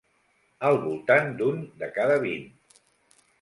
[0.69, 2.49] Al voltant d'un de cada vint.